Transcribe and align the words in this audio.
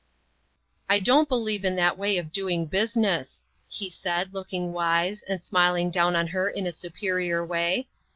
"I 0.89 0.97
don't 0.99 1.29
believe 1.29 1.63
in 1.63 1.75
that 1.75 1.95
way 1.95 2.17
of 2.17 2.31
doing 2.33 2.65
business," 2.65 3.45
he 3.69 3.87
said, 3.91 4.33
looking 4.33 4.73
wise, 4.73 5.21
and 5.29 5.45
smiling 5.45 5.91
down 5.91 6.15
on 6.15 6.25
her 6.25 6.49
in 6.49 6.65
a 6.65 6.71
superior 6.71 7.45
way. 7.45 7.87